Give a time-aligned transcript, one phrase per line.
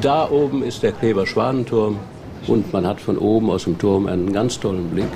[0.00, 1.98] Da oben ist der Kleber Schwanenturm
[2.46, 5.10] und man hat von oben aus dem Turm einen ganz tollen Blick.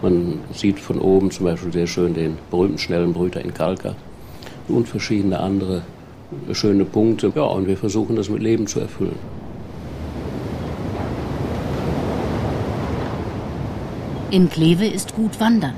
[0.00, 3.94] Man sieht von oben zum Beispiel sehr schön den berühmten schnellen Brüter in Kalka
[4.68, 5.82] und verschiedene andere
[6.52, 7.30] schöne Punkte.
[7.34, 9.18] Ja, und wir versuchen das mit Leben zu erfüllen.
[14.30, 15.74] In Kleve ist gut wandern,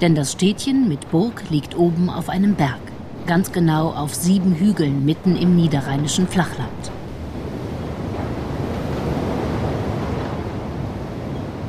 [0.00, 2.78] denn das Städtchen mit Burg liegt oben auf einem Berg,
[3.26, 6.92] ganz genau auf sieben Hügeln mitten im niederrheinischen Flachland.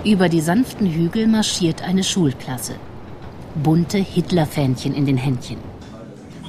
[0.08, 2.76] Über die sanften Hügel marschiert eine Schulklasse.
[3.62, 5.58] Bunte Hitlerfähnchen in den Händchen.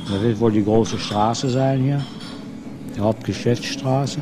[0.09, 2.07] Das wird wohl die große Straße sein hier,
[2.95, 4.21] die Hauptgeschäftsstraße.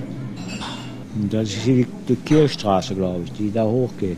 [1.14, 4.16] Und das ist hier die, die Kirchstraße, glaube ich, die da hochgeht.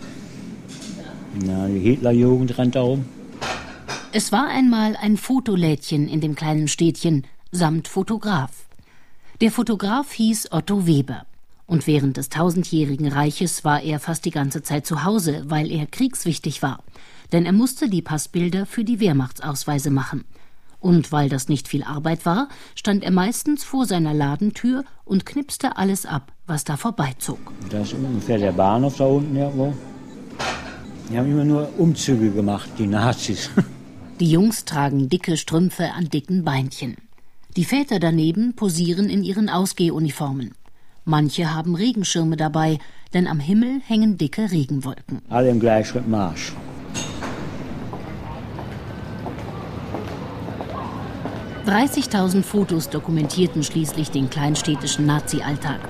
[1.44, 3.05] Na, die Hitlerjugend rennt da rum.
[4.12, 8.52] Es war einmal ein Fotolädchen in dem kleinen Städtchen samt Fotograf.
[9.41, 11.27] Der Fotograf hieß Otto Weber.
[11.68, 15.84] Und während des tausendjährigen Reiches war er fast die ganze Zeit zu Hause, weil er
[15.86, 16.83] kriegswichtig war.
[17.30, 20.25] Denn er musste die Passbilder für die Wehrmachtsausweise machen.
[20.80, 25.77] Und weil das nicht viel Arbeit war, stand er meistens vor seiner Ladentür und knipste
[25.77, 27.52] alles ab, was da vorbeizog.
[27.69, 29.75] Das ist ungefähr der Bahnhof da unten irgendwo.
[31.10, 33.50] Die haben immer nur Umzüge gemacht, die Nazis.
[34.20, 36.97] Die Jungs tragen dicke Strümpfe an dicken Beinchen.
[37.56, 40.55] Die Väter daneben posieren in ihren Ausgehuniformen.
[41.09, 42.78] Manche haben Regenschirme dabei,
[43.14, 45.23] denn am Himmel hängen dicke Regenwolken.
[45.31, 46.53] Alle im Gleichschritt Marsch.
[51.65, 55.81] Dreißigtausend Fotos dokumentierten schließlich den kleinstädtischen Nazi-Alltag.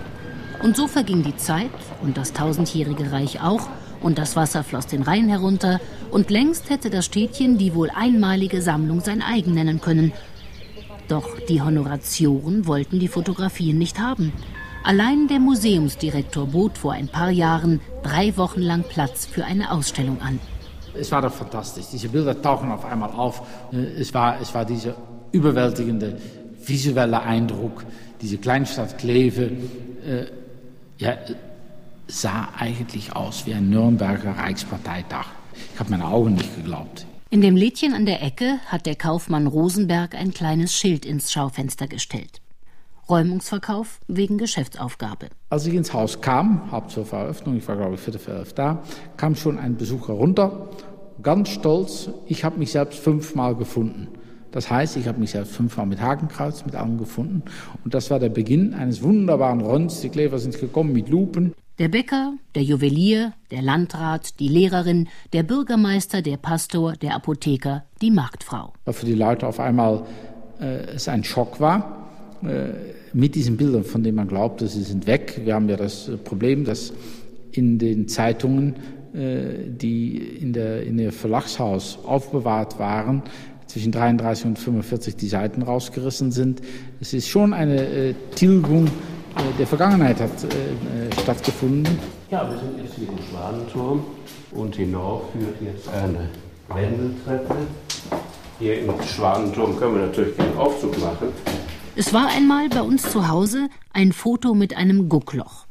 [0.62, 3.68] Und so verging die Zeit und das tausendjährige Reich auch
[4.00, 5.80] und das Wasser floss den Rhein herunter,
[6.12, 10.12] und längst hätte das Städtchen die wohl einmalige Sammlung sein eigen nennen können.
[11.08, 14.32] Doch die Honoratioren wollten die Fotografien nicht haben.
[14.84, 20.20] Allein der Museumsdirektor bot vor ein paar Jahren drei Wochen lang Platz für eine Ausstellung
[20.22, 20.38] an.
[20.94, 21.86] Es war doch fantastisch.
[21.92, 23.42] Diese Bilder tauchen auf einmal auf.
[23.72, 24.94] Es war, es war dieser
[25.32, 26.18] überwältigende
[26.64, 27.84] visuelle Eindruck,
[28.20, 29.50] diese Kleinstadt Kleve.
[30.06, 30.26] Äh,
[30.98, 31.16] ja,
[32.06, 35.26] sah eigentlich aus wie ein Nürnberger Reichsparteitag.
[35.74, 37.06] Ich habe meine Augen nicht geglaubt.
[37.30, 41.86] In dem Lädchen an der Ecke hat der Kaufmann Rosenberg ein kleines Schild ins Schaufenster
[41.86, 42.40] gestellt.
[43.08, 45.28] Räumungsverkauf wegen Geschäftsaufgabe.
[45.50, 48.52] Als ich ins Haus kam, hab zur Veröffnung, ich war glaube ich viertel für elf
[48.52, 48.82] da,
[49.16, 50.68] kam schon ein Besucher runter,
[51.22, 54.08] ganz stolz, ich habe mich selbst fünfmal gefunden.
[54.50, 57.42] Das heißt, ich habe mich selbst fünfmal mit Hakenkreuz, mit allem gefunden.
[57.84, 60.00] Und das war der Beginn eines wunderbaren Runs.
[60.00, 61.54] Die Klever sind gekommen mit Lupen.
[61.78, 68.10] Der Bäcker, der Juwelier, der Landrat, die Lehrerin, der Bürgermeister, der Pastor, der Apotheker, die
[68.10, 68.72] Marktfrau.
[68.84, 70.04] Weil für die Leute auf einmal
[70.60, 72.07] äh, es ein Schock war.
[72.42, 75.40] Äh, mit diesen Bildern, von denen man glaubte, sie sind weg.
[75.44, 76.92] Wir haben ja das Problem, dass
[77.52, 78.76] in den Zeitungen,
[79.14, 83.22] äh, die in der, in der Verlagshaus aufbewahrt waren,
[83.66, 86.60] zwischen 33 und 45 die Seiten rausgerissen sind.
[87.00, 88.88] Es ist schon eine äh, Tilgung
[89.56, 90.30] der Vergangenheit hat
[91.20, 91.96] stattgefunden.
[92.28, 94.02] Ja, wir sind jetzt hier im Schwanenturm
[94.50, 96.28] und hinauf führt jetzt eine
[96.68, 97.54] Wendeltreppe.
[98.58, 101.28] Hier im Schwanenturm können wir natürlich keinen Aufzug machen.
[101.98, 105.66] Es war einmal bei uns zu Hause ein Foto mit einem Guckloch.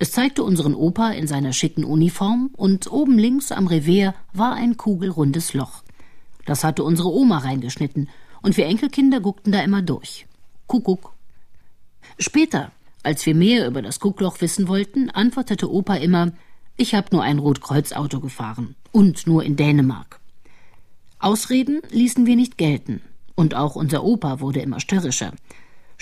[0.00, 4.76] Es zeigte unseren Opa in seiner schicken Uniform und oben links am Revers war ein
[4.76, 5.84] kugelrundes Loch.
[6.44, 8.08] Das hatte unsere Oma reingeschnitten
[8.42, 10.26] und wir Enkelkinder guckten da immer durch.
[10.66, 11.12] Kuckuck.
[12.18, 12.72] Später,
[13.04, 16.32] als wir mehr über das Guckloch wissen wollten, antwortete Opa immer,
[16.76, 20.18] ich habe nur ein Rotkreuzauto gefahren und nur in Dänemark.
[21.20, 23.02] Ausreden ließen wir nicht gelten,
[23.40, 25.32] und auch unser Opa wurde immer störrischer.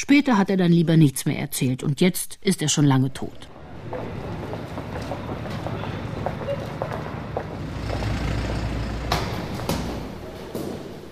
[0.01, 3.49] Später hat er dann lieber nichts mehr erzählt, und jetzt ist er schon lange tot.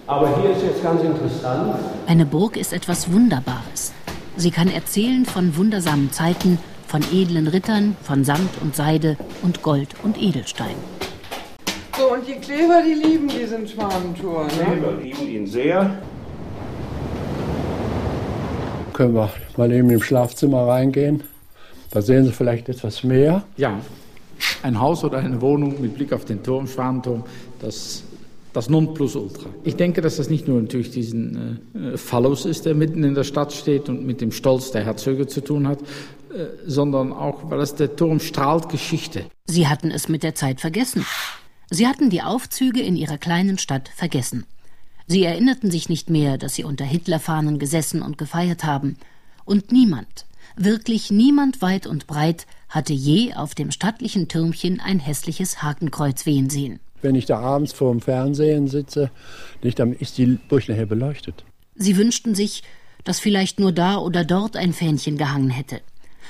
[0.07, 1.75] Aber hier ist jetzt ganz interessant.
[2.07, 3.93] Eine Burg ist etwas Wunderbares.
[4.37, 9.97] Sie kann erzählen von wundersamen Zeiten, von edlen Rittern, von Samt und Seide und Gold
[10.05, 10.77] und Edelstein.
[11.99, 14.45] So, und die Kleber, die lieben diesen Schwanentour.
[14.45, 14.51] Ne?
[14.51, 15.99] Kleber lieben ihn sehr.
[18.97, 21.23] Können wir mal eben im Schlafzimmer reingehen?
[21.91, 23.45] Da sehen Sie vielleicht etwas mehr.
[23.59, 23.79] Ja,
[24.63, 27.23] ein Haus oder eine Wohnung mit Blick auf den Turm, Schwanenturm,
[27.61, 28.05] das
[28.55, 29.51] das Nonplusultra.
[29.65, 33.25] Ich denke, dass das nicht nur natürlich diesen äh, Phallus ist, der mitten in der
[33.25, 37.61] Stadt steht und mit dem Stolz der Herzöge zu tun hat, äh, sondern auch, weil
[37.61, 39.27] es der Turm strahlt Geschichte.
[39.45, 41.05] Sie hatten es mit der Zeit vergessen.
[41.69, 44.47] Sie hatten die Aufzüge in ihrer kleinen Stadt vergessen.
[45.07, 48.97] Sie erinnerten sich nicht mehr, dass sie unter Hitlerfahnen gesessen und gefeiert haben.
[49.45, 50.27] Und niemand,
[50.57, 56.49] Wirklich niemand weit und breit hatte je auf dem stattlichen Türmchen ein hässliches Hakenkreuz wehen
[56.49, 56.81] sehen.
[57.03, 59.11] Wenn ich da abends vor dem Fernsehen sitze,
[59.63, 61.45] nicht, dann ist die Burg nachher beleuchtet.
[61.75, 62.63] Sie wünschten sich,
[63.05, 65.83] dass vielleicht nur da oder dort ein Fähnchen gehangen hätte.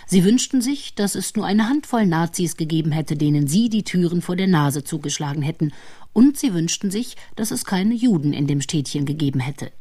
[0.08, 4.23] Sie wünschten sich, dass es nur eine Handvoll Nazis gegeben hätte, denen sie die Türen
[4.23, 5.73] vor der Nase zugeschlagen hätten,
[6.12, 9.73] und sie wünschten sich, dass es keine Juden in dem Städtchen gegeben hätte.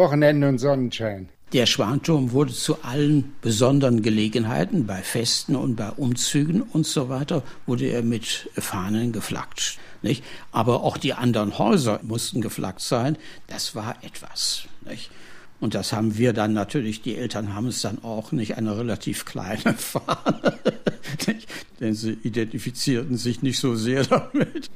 [0.00, 1.28] Wochenende und Sonnenschein.
[1.52, 7.42] Der Schwanturm wurde zu allen besonderen Gelegenheiten, bei Festen und bei Umzügen und so weiter,
[7.66, 9.78] wurde er mit Fahnen geflaggt.
[10.02, 10.24] Nicht?
[10.52, 13.18] Aber auch die anderen Häuser mussten geflaggt sein.
[13.48, 14.62] Das war etwas.
[14.88, 15.10] Nicht?
[15.60, 19.26] Und das haben wir dann natürlich, die Eltern haben es dann auch nicht eine relativ
[19.26, 20.58] kleine Fahne,
[21.80, 24.70] denn sie identifizierten sich nicht so sehr damit.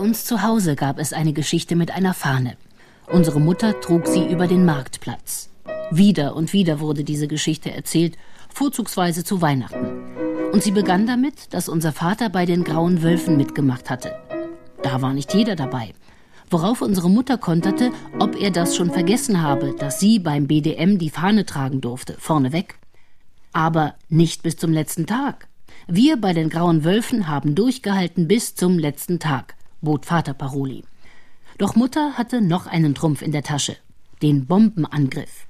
[0.00, 2.56] Uns zu Hause gab es eine Geschichte mit einer Fahne.
[3.10, 5.48] Unsere Mutter trug sie über den Marktplatz.
[5.90, 8.18] Wieder und wieder wurde diese Geschichte erzählt,
[8.52, 10.52] vorzugsweise zu Weihnachten.
[10.52, 14.12] Und sie begann damit, dass unser Vater bei den Grauen Wölfen mitgemacht hatte.
[14.82, 15.94] Da war nicht jeder dabei.
[16.50, 21.10] Worauf unsere Mutter konterte, ob er das schon vergessen habe, dass sie beim BDM die
[21.10, 22.78] Fahne tragen durfte, vorneweg.
[23.52, 25.48] Aber nicht bis zum letzten Tag.
[25.88, 30.82] Wir bei den Grauen Wölfen haben durchgehalten bis zum letzten Tag bot Vater Paroli.
[31.58, 33.76] Doch Mutter hatte noch einen Trumpf in der Tasche,
[34.20, 35.46] den Bombenangriff.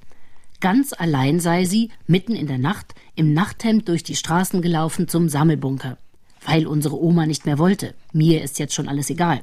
[0.59, 5.27] Ganz allein sei sie, mitten in der Nacht, im Nachthemd durch die Straßen gelaufen zum
[5.27, 5.97] Sammelbunker.
[6.45, 7.95] Weil unsere Oma nicht mehr wollte.
[8.13, 9.41] Mir ist jetzt schon alles egal.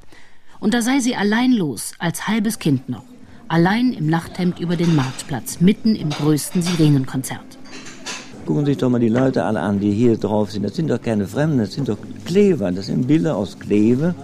[0.60, 3.04] Und da sei sie allein los, als halbes Kind noch.
[3.48, 7.53] Allein im Nachthemd über den Marktplatz, mitten im größten Sirenenkonzert.
[8.46, 10.64] Gucken sich doch mal die Leute alle an, die hier drauf sind.
[10.64, 12.70] Das sind doch keine Fremden, das sind doch Klever.
[12.72, 14.14] Das sind Bilder aus Kleve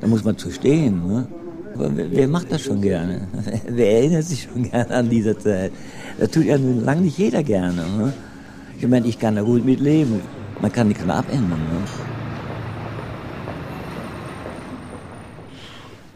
[0.00, 1.06] da muss man zu stehen.
[1.06, 1.26] Ne?
[1.74, 3.28] Aber wer, wer, macht das schon gerne?
[3.68, 5.72] wer erinnert sich schon gerne an diese Zeit?
[6.18, 7.82] Das tut ja lange nicht jeder gerne.
[7.82, 8.12] Ne?
[8.78, 10.20] Ich meine, ich kann da gut mit leben.
[10.60, 11.58] Man kann nichts mehr abändern.
[11.58, 11.80] Ne?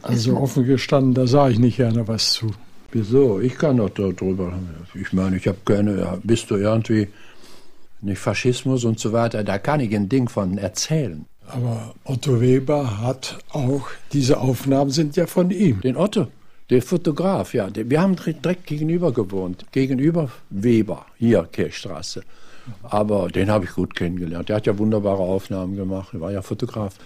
[0.03, 2.51] Also offen gestanden, da sage ich nicht gerne was zu.
[2.91, 3.41] Wieso?
[3.41, 4.53] Ich kann doch darüber.
[4.95, 7.09] Ich meine, ich habe keine, bist du irgendwie
[8.03, 11.27] nicht Faschismus und so weiter, da kann ich ein Ding von erzählen.
[11.47, 15.81] Aber Otto Weber hat auch, diese Aufnahmen sind ja von ihm.
[15.81, 16.29] Den Otto,
[16.71, 17.69] der Fotograf, ja.
[17.75, 19.67] Wir haben direkt gegenüber gewohnt.
[19.73, 22.23] Gegenüber Weber, hier, Kirchstraße.
[22.85, 24.49] Aber den habe ich gut kennengelernt.
[24.49, 26.15] Der hat ja wunderbare Aufnahmen gemacht.
[26.15, 26.97] Er war ja Fotograf.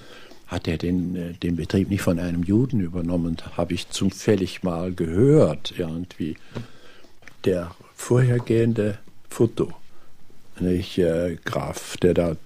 [0.47, 3.37] Hat er den, äh, den Betrieb nicht von einem Juden übernommen?
[3.57, 6.37] Habe ich zufällig mal gehört, irgendwie.
[7.45, 8.99] Der vorhergehende
[9.29, 9.73] Foto,
[10.61, 12.37] nicht, äh, Graf, der da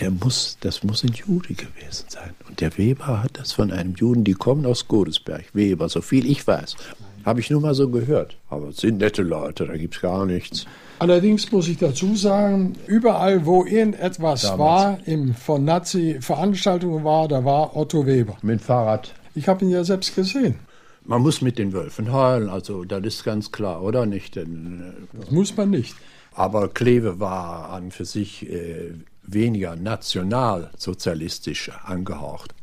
[0.00, 2.34] der muss, das muss ein Jude gewesen sein.
[2.48, 6.30] Und der Weber hat das von einem Juden, die kommen aus Godesberg, Weber, so viel
[6.30, 6.76] ich weiß.
[7.24, 8.36] Habe ich nur mal so gehört.
[8.48, 10.66] Aber es sind nette Leute, da gibt es gar nichts.
[10.98, 14.58] Allerdings muss ich dazu sagen, überall, wo irgendetwas Damals.
[14.58, 18.36] war, im, von Nazi-Veranstaltungen war, da war Otto Weber.
[18.42, 19.12] Mit Fahrrad.
[19.34, 20.56] Ich habe ihn ja selbst gesehen.
[21.04, 24.36] Man muss mit den Wölfen heulen, also das ist ganz klar, oder nicht?
[24.36, 25.96] Denn, äh, das muss man nicht.
[26.34, 32.54] Aber Kleve war an für sich äh, weniger nationalsozialistisch angehaucht.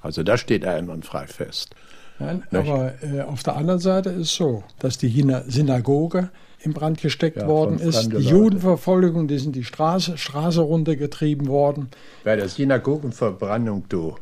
[0.00, 1.74] Also da steht einwandfrei fest.
[2.18, 5.10] Nein, aber äh, auf der anderen Seite ist so, dass die
[5.48, 6.30] Synagoge
[6.60, 8.12] in Brand gesteckt ja, worden ist.
[8.12, 8.16] Die.
[8.16, 11.90] Judenverfolgung, die sind die Straße, Straße runtergetrieben worden.
[12.24, 14.16] Bei der Synagogenverbrennung, du,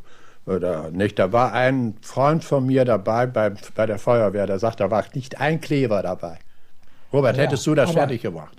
[0.46, 4.80] oder nicht, da war ein Freund von mir dabei bei, bei der Feuerwehr, der sagt,
[4.80, 6.38] da war nicht ein Kleber dabei.
[7.12, 8.56] Robert, ja, hättest du das fertig gemacht?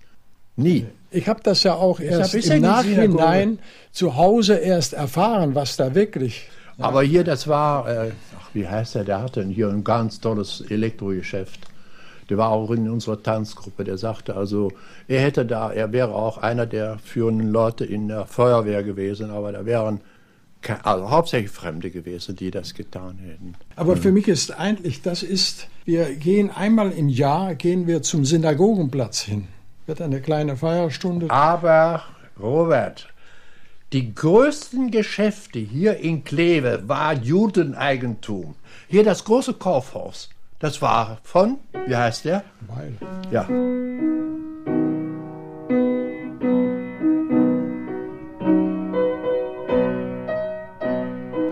[0.56, 0.86] Nie.
[1.12, 3.60] Ich habe das ja auch erst im Nachhinein
[3.92, 6.50] zu Hause erst erfahren, was da wirklich.
[6.78, 6.86] Ja.
[6.86, 9.04] Aber hier, das war, äh, ach, wie heißt der?
[9.06, 11.60] Der hatte hier ein ganz tolles Elektrogeschäft.
[12.30, 13.84] Der war auch in unserer Tanzgruppe.
[13.84, 14.72] Der sagte also,
[15.08, 19.52] er hätte da, er wäre auch einer der führenden Leute in der Feuerwehr gewesen, aber
[19.52, 20.02] da wären
[20.82, 23.54] also hauptsächlich Fremde gewesen, die das getan hätten.
[23.76, 28.26] Aber für mich ist eigentlich, das ist, wir gehen einmal im Jahr, gehen wir zum
[28.26, 29.48] Synagogenplatz hin
[29.86, 31.30] wird eine kleine Feierstunde.
[31.30, 32.04] Aber,
[32.40, 33.08] Robert,
[33.94, 38.56] die größten Geschäfte hier in Kleve war Judeneigentum.
[38.88, 40.30] Hier das große Kaufhaus.
[40.60, 42.44] Das war von, wie heißt der?
[42.68, 42.98] Weil.
[43.32, 43.48] Ja.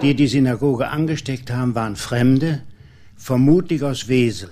[0.01, 2.63] Die die Synagoge angesteckt haben, waren Fremde,
[3.15, 4.49] vermutlich aus Wesel.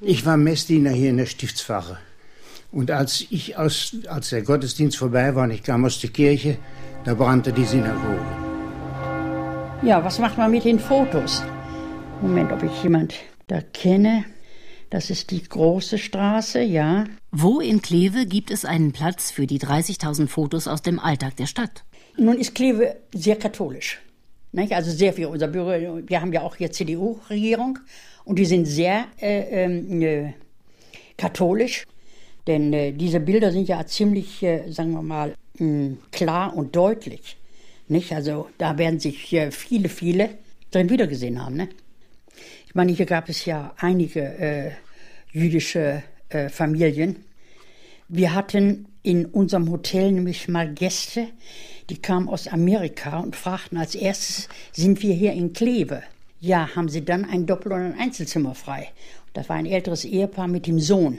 [0.00, 1.98] Ich war Messdiener hier in der Stiftspfarre.
[2.74, 6.58] Und als ich aus, als der Gottesdienst vorbei war und ich kam aus der Kirche,
[7.04, 8.18] da brannte die Synagoge.
[9.82, 11.44] Ja, was macht man mit den Fotos?
[12.20, 13.14] Moment, ob ich jemand
[13.46, 14.24] da kenne.
[14.90, 17.04] Das ist die große Straße, ja.
[17.30, 21.46] Wo in Kleve gibt es einen Platz für die 30.000 Fotos aus dem Alltag der
[21.46, 21.84] Stadt?
[22.16, 24.00] Nun ist Kleve sehr katholisch.
[24.50, 24.72] Nicht?
[24.72, 25.26] Also sehr viel.
[25.26, 27.78] Unser Büro, wir haben ja auch hier CDU-Regierung
[28.24, 30.32] und die sind sehr äh, äh,
[31.16, 31.84] katholisch.
[32.46, 37.36] Denn äh, diese Bilder sind ja ziemlich, äh, sagen wir mal, mh, klar und deutlich.
[37.88, 38.12] Nicht?
[38.12, 40.30] Also da werden sich äh, viele, viele
[40.70, 41.56] drin wiedergesehen haben.
[41.56, 41.68] Ne?
[42.66, 44.70] Ich meine, hier gab es ja einige äh,
[45.32, 47.24] jüdische äh, Familien.
[48.08, 51.28] Wir hatten in unserem Hotel nämlich mal Gäste,
[51.90, 56.02] die kamen aus Amerika und fragten als erstes, sind wir hier in Kleve?
[56.40, 58.88] Ja, haben sie dann ein Doppel- oder ein Einzelzimmer frei?
[59.34, 61.18] Das war ein älteres Ehepaar mit dem Sohn.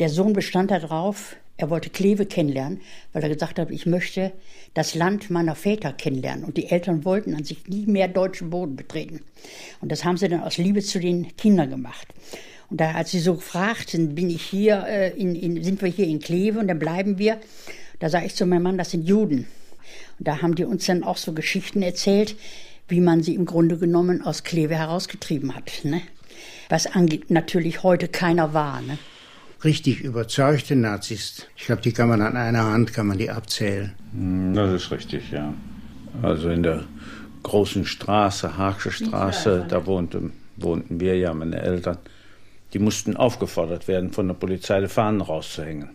[0.00, 2.80] Der Sohn bestand darauf, er wollte Kleve kennenlernen,
[3.12, 4.32] weil er gesagt hat, ich möchte
[4.74, 6.44] das Land meiner Väter kennenlernen.
[6.44, 9.22] Und die Eltern wollten an sich nie mehr deutschen Boden betreten.
[9.80, 12.06] Und das haben sie dann aus Liebe zu den Kindern gemacht.
[12.70, 16.06] Und da, als sie so fragten, bin ich hier, äh, in, in, sind wir hier
[16.06, 17.38] in Kleve und dann bleiben wir,
[17.98, 19.48] da sage ich zu meinem Mann, das sind Juden.
[20.18, 22.36] Und da haben die uns dann auch so Geschichten erzählt,
[22.86, 25.72] wie man sie im Grunde genommen aus Kleve herausgetrieben hat.
[25.82, 26.02] Ne?
[26.68, 26.88] Was
[27.28, 28.80] natürlich heute keiner war.
[28.80, 28.98] Ne?
[29.64, 33.94] Richtig überzeugte Nazis, ich glaube, die kann man an einer Hand, kann man die abzählen.
[34.12, 35.52] Hm, das ist richtig, ja.
[36.22, 36.84] Also in der
[37.42, 41.98] großen Straße, Haagsche Straße, da wohnte, wohnten wir ja, meine Eltern.
[42.72, 45.86] Die mussten aufgefordert werden, von der Polizei die Fahnen rauszuhängen.